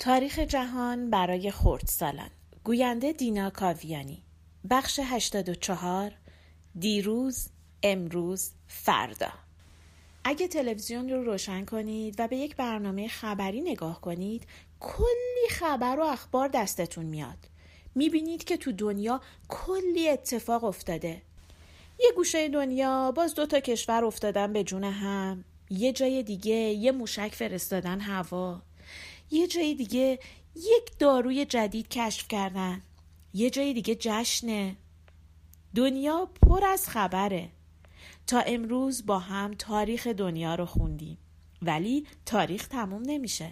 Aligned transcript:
تاریخ 0.00 0.38
جهان 0.38 1.10
برای 1.10 1.50
خردسالان 1.50 2.30
گوینده 2.64 3.12
دینا 3.12 3.50
کاویانی. 3.50 4.22
بخش 4.70 5.00
84 5.04 6.12
دیروز 6.78 7.48
امروز 7.82 8.50
فردا. 8.66 9.32
اگه 10.24 10.48
تلویزیون 10.48 11.10
رو 11.10 11.24
روشن 11.24 11.64
کنید 11.64 12.14
و 12.18 12.28
به 12.28 12.36
یک 12.36 12.56
برنامه 12.56 13.08
خبری 13.08 13.60
نگاه 13.60 14.00
کنید 14.00 14.46
کلی 14.80 15.48
خبر 15.50 15.98
و 15.98 16.02
اخبار 16.02 16.48
دستتون 16.48 17.06
میاد. 17.06 17.38
می‌بینید 17.94 18.44
که 18.44 18.56
تو 18.56 18.72
دنیا 18.72 19.20
کلی 19.48 20.08
اتفاق 20.08 20.64
افتاده. 20.64 21.22
یه 21.98 22.12
گوشه 22.16 22.48
دنیا 22.48 23.12
باز 23.12 23.34
دو 23.34 23.46
تا 23.46 23.60
کشور 23.60 24.04
افتادن 24.04 24.52
به 24.52 24.64
جون 24.64 24.84
هم. 24.84 25.44
یه 25.70 25.92
جای 25.92 26.22
دیگه 26.22 26.54
یه 26.54 26.92
موشک 26.92 27.34
فرستادن 27.34 28.00
هوا. 28.00 28.62
یه 29.30 29.46
جای 29.46 29.74
دیگه 29.74 30.18
یک 30.54 30.98
داروی 30.98 31.44
جدید 31.44 31.88
کشف 31.88 32.28
کردن. 32.28 32.82
یه 33.34 33.50
جای 33.50 33.74
دیگه 33.74 33.94
جشنه. 33.94 34.76
دنیا 35.74 36.28
پر 36.42 36.64
از 36.64 36.88
خبره. 36.88 37.48
تا 38.26 38.40
امروز 38.40 39.06
با 39.06 39.18
هم 39.18 39.54
تاریخ 39.54 40.06
دنیا 40.06 40.54
رو 40.54 40.66
خوندیم. 40.66 41.18
ولی 41.62 42.06
تاریخ 42.26 42.68
تموم 42.68 43.02
نمیشه. 43.06 43.50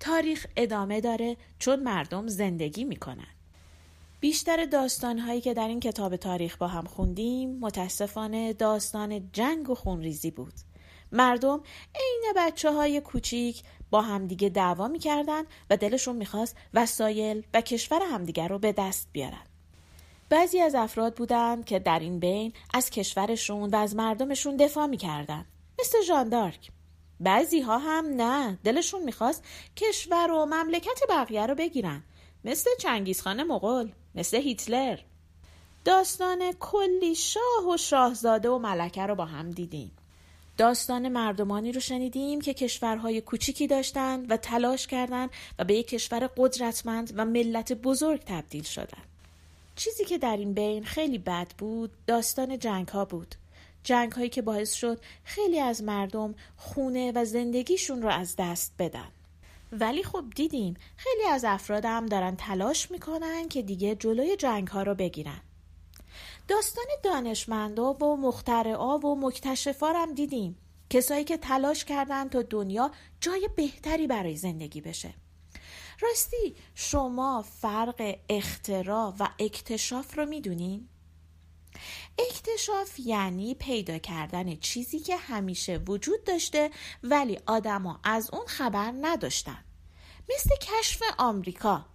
تاریخ 0.00 0.46
ادامه 0.56 1.00
داره 1.00 1.36
چون 1.58 1.82
مردم 1.82 2.26
زندگی 2.26 2.84
می‌کنن. 2.84 3.26
بیشتر 4.20 4.64
داستانهایی 4.64 5.40
که 5.40 5.54
در 5.54 5.68
این 5.68 5.80
کتاب 5.80 6.16
تاریخ 6.16 6.56
با 6.56 6.68
هم 6.68 6.84
خوندیم 6.84 7.58
متاسفانه 7.58 8.52
داستان 8.52 9.30
جنگ 9.32 9.70
و 9.70 9.74
خونریزی 9.74 10.30
بود. 10.30 10.52
مردم 11.12 11.60
عین 11.94 12.32
بچه 12.36 12.72
های 12.72 13.00
کوچیک 13.00 13.62
با 13.90 14.02
همدیگه 14.02 14.48
دعوا 14.48 14.88
می‌کردن 14.88 15.42
و 15.70 15.76
دلشون 15.76 16.16
می‌خواست 16.16 16.56
وسایل 16.74 17.42
و 17.54 17.60
کشور 17.60 18.02
همدیگه 18.02 18.48
رو 18.48 18.58
به 18.58 18.72
دست 18.72 19.08
بیارن. 19.12 19.46
بعضی 20.28 20.60
از 20.60 20.74
افراد 20.74 21.14
بودند 21.14 21.64
که 21.64 21.78
در 21.78 21.98
این 21.98 22.18
بین 22.18 22.52
از 22.74 22.90
کشورشون 22.90 23.70
و 23.70 23.76
از 23.76 23.96
مردمشون 23.96 24.56
دفاع 24.56 24.86
می‌کردن. 24.86 25.44
مثل 25.80 26.02
جاندارک. 26.08 26.70
بعضی 27.20 27.60
ها 27.60 27.78
هم 27.78 28.06
نه 28.06 28.58
دلشون 28.64 29.02
می‌خواست 29.02 29.44
کشور 29.76 30.30
و 30.30 30.46
مملکت 30.46 31.00
بقیه 31.08 31.46
رو 31.46 31.54
بگیرن. 31.54 32.02
مثل 32.44 32.70
چنگیزخان 32.80 33.42
مغول. 33.42 33.92
مثل 34.14 34.36
هیتلر. 34.36 34.98
داستان 35.84 36.52
کلی 36.52 37.14
شاه 37.14 37.68
و 37.74 37.76
شاهزاده 37.76 38.48
و 38.48 38.58
ملکه 38.58 39.06
رو 39.06 39.14
با 39.14 39.24
هم 39.24 39.50
دیدیم. 39.50 39.92
داستان 40.56 41.08
مردمانی 41.08 41.72
رو 41.72 41.80
شنیدیم 41.80 42.40
که 42.40 42.54
کشورهای 42.54 43.20
کوچیکی 43.20 43.66
داشتند 43.66 44.30
و 44.30 44.36
تلاش 44.36 44.86
کردند 44.86 45.30
و 45.58 45.64
به 45.64 45.74
یک 45.74 45.88
کشور 45.88 46.30
قدرتمند 46.36 47.12
و 47.16 47.24
ملت 47.24 47.72
بزرگ 47.72 48.20
تبدیل 48.26 48.62
شدند. 48.62 49.06
چیزی 49.76 50.04
که 50.04 50.18
در 50.18 50.36
این 50.36 50.52
بین 50.52 50.84
خیلی 50.84 51.18
بد 51.18 51.46
بود 51.58 51.90
داستان 52.06 52.58
جنگ 52.58 52.88
ها 52.88 53.04
بود. 53.04 53.34
جنگ 53.84 54.12
هایی 54.12 54.28
که 54.28 54.42
باعث 54.42 54.72
شد 54.72 55.00
خیلی 55.24 55.60
از 55.60 55.82
مردم 55.82 56.34
خونه 56.56 57.12
و 57.14 57.24
زندگیشون 57.24 58.02
رو 58.02 58.08
از 58.08 58.34
دست 58.38 58.72
بدن. 58.78 59.08
ولی 59.72 60.02
خب 60.02 60.24
دیدیم 60.34 60.76
خیلی 60.96 61.24
از 61.24 61.44
افراد 61.44 61.84
هم 61.84 62.06
دارن 62.06 62.36
تلاش 62.36 62.90
می‌کنن 62.90 63.48
که 63.48 63.62
دیگه 63.62 63.94
جلوی 63.94 64.36
جنگ 64.36 64.68
ها 64.68 64.82
رو 64.82 64.94
بگیرن. 64.94 65.40
داستان 66.48 66.86
دانشمندا 67.02 67.92
و 67.92 68.16
مخترعا 68.16 68.98
و 68.98 69.20
مکتشفا 69.20 69.92
هم 69.92 70.14
دیدیم. 70.14 70.58
کسایی 70.90 71.24
که 71.24 71.36
تلاش 71.36 71.84
کردن 71.84 72.28
تا 72.28 72.42
دنیا 72.42 72.90
جای 73.20 73.48
بهتری 73.56 74.06
برای 74.06 74.36
زندگی 74.36 74.80
بشه. 74.80 75.14
راستی 76.00 76.56
شما 76.74 77.44
فرق 77.60 78.18
اختراع 78.28 79.14
و 79.18 79.28
اکتشاف 79.38 80.18
رو 80.18 80.26
می‌دونین؟ 80.26 80.88
اکتشاف 82.18 82.98
یعنی 82.98 83.54
پیدا 83.54 83.98
کردن 83.98 84.56
چیزی 84.56 84.98
که 84.98 85.16
همیشه 85.16 85.76
وجود 85.76 86.24
داشته 86.24 86.70
ولی 87.02 87.38
آدما 87.46 88.00
از 88.04 88.30
اون 88.32 88.46
خبر 88.46 88.92
نداشتن. 89.00 89.64
مثل 90.34 90.50
کشف 90.56 91.02
آمریکا. 91.18 91.86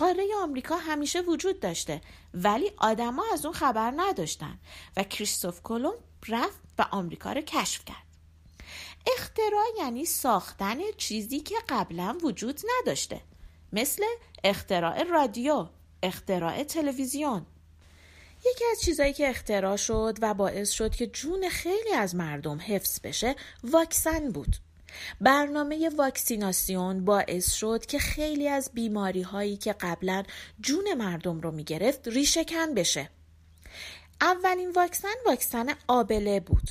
قاره 0.00 0.26
آمریکا 0.42 0.76
همیشه 0.76 1.20
وجود 1.20 1.60
داشته 1.60 2.00
ولی 2.34 2.72
آدما 2.76 3.24
از 3.32 3.44
اون 3.44 3.54
خبر 3.54 3.92
نداشتن 3.96 4.58
و 4.96 5.02
کریستوف 5.02 5.62
کلمب 5.62 5.98
رفت 6.28 6.60
و 6.78 6.86
آمریکا 6.90 7.32
رو 7.32 7.40
کشف 7.40 7.84
کرد. 7.84 8.06
اختراع 9.18 9.64
یعنی 9.78 10.04
ساختن 10.04 10.78
چیزی 10.96 11.40
که 11.40 11.54
قبلا 11.68 12.18
وجود 12.22 12.60
نداشته 12.80 13.20
مثل 13.72 14.02
اختراع 14.44 15.02
رادیو 15.02 15.66
اختراع 16.02 16.62
تلویزیون. 16.62 17.46
یکی 18.38 18.64
از 18.72 18.80
چیزایی 18.80 19.12
که 19.12 19.30
اختراع 19.30 19.76
شد 19.76 20.18
و 20.22 20.34
باعث 20.34 20.70
شد 20.70 20.94
که 20.94 21.06
جون 21.06 21.48
خیلی 21.48 21.92
از 21.92 22.14
مردم 22.14 22.60
حفظ 22.60 23.00
بشه 23.00 23.36
واکسن 23.64 24.32
بود. 24.32 24.56
برنامه 25.20 25.90
واکسیناسیون 25.96 27.04
باعث 27.04 27.52
شد 27.52 27.86
که 27.86 27.98
خیلی 27.98 28.48
از 28.48 28.70
بیماری 28.74 29.22
هایی 29.22 29.56
که 29.56 29.72
قبلا 29.72 30.22
جون 30.60 30.94
مردم 30.94 31.40
رو 31.40 31.50
می 31.50 31.64
گرفت 31.64 32.08
ریشهکن 32.08 32.74
بشه. 32.74 33.10
اولین 34.20 34.70
واکسن 34.70 35.14
واکسن 35.26 35.66
آبله 35.88 36.40
بود. 36.40 36.70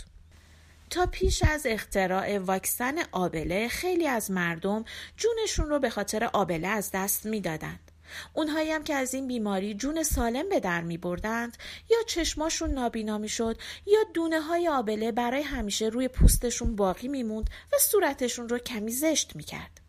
تا 0.90 1.06
پیش 1.06 1.44
از 1.44 1.66
اختراع 1.66 2.38
واکسن 2.38 2.96
آبله 3.12 3.68
خیلی 3.68 4.08
از 4.08 4.32
مردم 4.32 4.86
جونشون 5.18 5.70
رو 5.70 5.80
به 5.80 5.90
خاطر 5.90 6.24
آبله 6.24 6.68
از 6.68 6.90
دست 6.94 7.26
می‌دادند. 7.26 7.89
اونهایی 8.34 8.72
هم 8.72 8.84
که 8.84 8.94
از 8.94 9.14
این 9.14 9.28
بیماری 9.28 9.74
جون 9.74 10.04
سالم 10.04 10.50
به 10.50 10.60
در 10.60 10.82
می 10.82 10.98
بردند 10.98 11.58
یا 11.90 11.98
چشماشون 12.08 12.72
نابینا 12.72 13.18
می 13.18 13.30
شد 13.30 13.58
یا 13.86 14.00
دونه 14.14 14.42
های 14.42 14.68
آبله 14.68 15.12
برای 15.12 15.42
همیشه 15.42 15.86
روی 15.86 16.08
پوستشون 16.08 16.76
باقی 16.76 17.08
میموند 17.08 17.50
و 17.74 17.78
صورتشون 17.80 18.50
رو 18.50 18.58
کمی 18.58 18.92
زشت 18.92 19.36
می 19.36 19.44
کرد. 19.44 19.82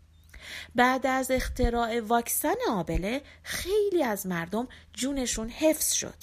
بعد 0.75 1.07
از 1.07 1.31
اختراع 1.31 2.01
واکسن 2.01 2.55
آبله 2.71 3.23
خیلی 3.43 4.03
از 4.03 4.27
مردم 4.27 4.69
جونشون 4.95 5.49
حفظ 5.49 5.93
شد. 5.93 6.15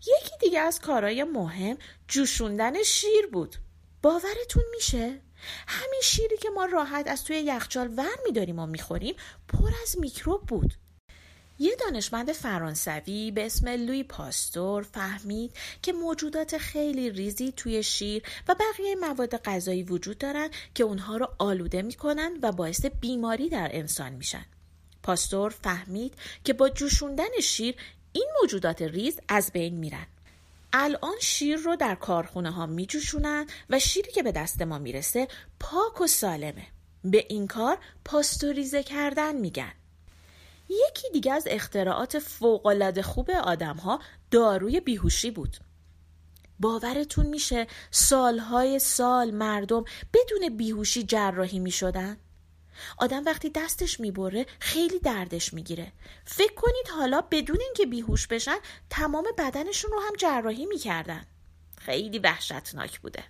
یکی 0.00 0.36
دیگه 0.40 0.60
از 0.60 0.80
کارهای 0.80 1.24
مهم 1.24 1.78
جوشوندن 2.08 2.82
شیر 2.82 3.26
بود. 3.32 3.56
باورتون 4.02 4.64
میشه؟ 4.74 5.20
همین 5.66 6.00
شیری 6.02 6.36
که 6.36 6.50
ما 6.50 6.64
راحت 6.64 7.08
از 7.08 7.24
توی 7.24 7.36
یخچال 7.36 7.94
ور 7.96 8.18
میداریم 8.26 8.58
و 8.58 8.66
می‌خوریم 8.66 9.14
پر 9.48 9.70
از 9.82 9.98
میکروب 9.98 10.46
بود 10.46 10.74
یه 11.58 11.76
دانشمند 11.76 12.32
فرانسوی 12.32 13.30
به 13.30 13.46
اسم 13.46 13.68
لوی 13.68 14.02
پاستور 14.02 14.82
فهمید 14.82 15.56
که 15.82 15.92
موجودات 15.92 16.58
خیلی 16.58 17.10
ریزی 17.10 17.52
توی 17.52 17.82
شیر 17.82 18.22
و 18.48 18.54
بقیه 18.54 18.94
مواد 18.94 19.36
غذایی 19.36 19.82
وجود 19.82 20.18
دارن 20.18 20.48
که 20.74 20.84
اونها 20.84 21.16
رو 21.16 21.28
آلوده 21.38 21.82
می‌کنن 21.82 22.38
و 22.42 22.52
باعث 22.52 22.86
بیماری 22.86 23.48
در 23.48 23.68
انسان 23.72 24.12
میشن. 24.12 24.44
پاستور 25.02 25.50
فهمید 25.50 26.14
که 26.44 26.52
با 26.52 26.68
جوشوندن 26.68 27.40
شیر 27.42 27.74
این 28.12 28.28
موجودات 28.40 28.82
ریز 28.82 29.20
از 29.28 29.50
بین 29.52 29.74
میرن. 29.74 30.06
الان 30.76 31.14
شیر 31.20 31.56
رو 31.56 31.76
در 31.76 31.94
کارخونه 31.94 32.50
ها 32.50 32.66
می 32.66 32.86
جوشونن 32.86 33.46
و 33.70 33.78
شیری 33.78 34.12
که 34.12 34.22
به 34.22 34.32
دست 34.32 34.62
ما 34.62 34.78
می‌رسه 34.78 35.28
پاک 35.60 36.00
و 36.00 36.06
سالمه. 36.06 36.66
به 37.04 37.26
این 37.28 37.46
کار 37.46 37.78
پاستوریزه 38.04 38.82
کردن 38.82 39.36
میگن. 39.36 39.72
یکی 40.68 41.10
دیگه 41.12 41.32
از 41.32 41.44
اختراعات 41.50 42.18
فوقالعاده 42.18 43.02
خوب 43.02 43.30
آدم 43.30 43.76
ها 43.76 44.00
داروی 44.30 44.80
بیهوشی 44.80 45.30
بود. 45.30 45.56
باورتون 46.60 47.26
میشه 47.26 47.66
سالهای 47.90 48.78
سال 48.78 49.30
مردم 49.30 49.84
بدون 50.14 50.56
بیهوشی 50.56 51.02
جراحی 51.02 51.58
می 51.58 51.70
شدن؟ 51.70 52.16
آدم 52.98 53.24
وقتی 53.24 53.50
دستش 53.50 54.00
می‌بره 54.00 54.46
خیلی 54.60 54.98
دردش 54.98 55.54
می‌گیره. 55.54 55.92
فکر 56.24 56.54
کنید 56.54 56.88
حالا 56.96 57.20
بدون 57.20 57.60
اینکه 57.60 57.86
بیهوش 57.86 58.26
بشن 58.26 58.58
تمام 58.90 59.24
بدنشون 59.38 59.90
رو 59.90 60.00
هم 60.00 60.12
جراحی 60.18 60.66
می‌کردن. 60.66 61.26
خیلی 61.78 62.18
وحشتناک 62.18 63.00
بوده. 63.00 63.24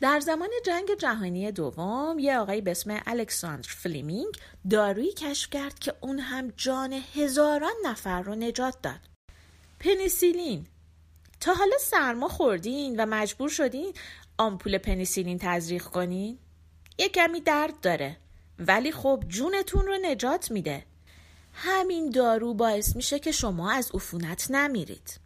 در 0.00 0.20
زمان 0.20 0.48
جنگ 0.66 0.94
جهانی 0.98 1.52
دوم 1.52 2.18
یه 2.18 2.38
آقایی 2.38 2.60
به 2.60 2.70
اسم 2.70 3.00
الکساندر 3.06 3.68
فلیمینگ 3.68 4.34
دارویی 4.70 5.12
کشف 5.12 5.50
کرد 5.50 5.78
که 5.78 5.94
اون 6.00 6.18
هم 6.18 6.52
جان 6.56 6.92
هزاران 7.14 7.74
نفر 7.84 8.22
رو 8.22 8.34
نجات 8.34 8.82
داد. 8.82 9.00
پنیسیلین. 9.80 10.66
تا 11.40 11.54
حالا 11.54 11.78
سرما 11.80 12.28
خوردین 12.28 13.00
و 13.00 13.06
مجبور 13.06 13.48
شدین 13.48 13.94
آمپول 14.38 14.78
پنیسیلین 14.78 15.38
تزریق 15.38 15.82
کنین؟ 15.82 16.38
یه 16.98 17.08
کمی 17.08 17.40
درد 17.40 17.80
داره. 17.80 18.16
ولی 18.58 18.92
خب 18.92 19.24
جونتون 19.28 19.86
رو 19.86 19.98
نجات 20.02 20.50
میده. 20.50 20.84
همین 21.52 22.10
دارو 22.10 22.54
باعث 22.54 22.96
میشه 22.96 23.18
که 23.18 23.32
شما 23.32 23.70
از 23.70 23.90
عفونت 23.94 24.50
نمیرید. 24.50 25.20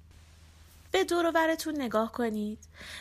به 0.90 1.04
دوروورتون 1.04 1.82
نگاه 1.82 2.12
کنید. 2.12 2.58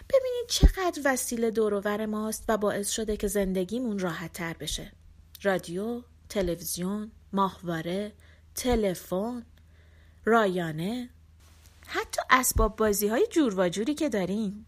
ببینید 0.10 0.48
چقدر 0.50 1.02
وسیله 1.06 1.52
دوروور 1.52 2.06
ماست 2.06 2.44
و 2.48 2.58
باعث 2.58 2.90
شده 2.90 3.18
که 3.18 3.28
زندگیمون 3.28 4.00
راحت 4.00 4.34
تر 4.34 4.54
بشه. 4.54 4.92
رادیو، 5.44 6.02
تلویزیون 6.30 7.12
ماهواره 7.34 8.12
تلفن 8.56 9.46
رایانه. 10.26 11.10
حتی 11.88 12.22
اسباب 12.30 12.76
بازی 12.76 13.08
های 13.08 13.28
جور 13.32 13.60
و 13.60 13.70
جوری 13.70 13.94
که 13.94 14.10
داریم 14.10 14.66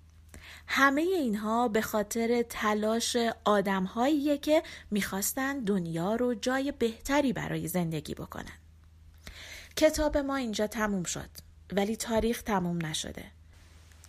همه 0.68 1.02
اینها 1.02 1.68
به 1.68 1.82
خاطر 1.82 2.42
تلاش 2.50 3.18
آدم 3.46 3.90
که 4.42 4.64
می‌خواستن 4.92 5.60
دنیا 5.60 6.16
رو 6.16 6.34
جای 6.34 6.72
بهتری 6.72 7.34
برای 7.34 7.68
زندگی 7.68 8.14
بکنن. 8.14 8.58
کتاب 9.76 10.18
ما 10.18 10.36
اینجا 10.36 10.68
تموم 10.68 11.04
شد 11.04 11.30
ولی 11.74 11.96
تاریخ 11.96 12.42
تموم 12.42 12.86
نشده. 12.86 13.26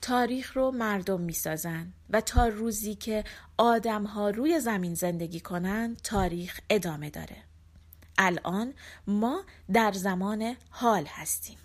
تاریخ 0.03 0.57
رو 0.57 0.71
مردم 0.71 1.21
می‌سازن 1.21 1.93
و 2.11 2.21
تا 2.21 2.49
روزی 2.49 2.95
که 2.95 3.25
آدم 3.57 4.05
ها 4.05 4.31
روی 4.31 4.61
زمین 4.61 4.95
زندگی 4.95 5.41
کنن 5.41 5.97
تاریخ 6.05 6.61
ادامه 6.71 7.11
داره. 7.11 7.37
الان 8.19 8.75
ما 9.07 9.45
در 9.73 9.93
زمان 9.93 10.57
حال 10.71 11.07
هستیم. 11.07 11.59